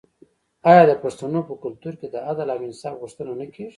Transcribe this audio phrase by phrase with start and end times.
[0.69, 3.69] آیا د پښتنو په کلتور کې د عدل او انصاف غوښتنه نه کیږي؟